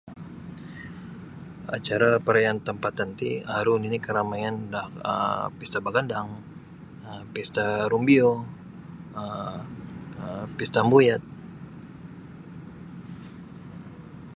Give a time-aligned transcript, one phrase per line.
[1.77, 4.81] Acara parayaan tampatan ti aru nini' karamaian da
[5.11, 6.29] um pesta bagandang
[7.09, 8.29] um pesta rumbio
[9.21, 11.21] um pesta ambuyat.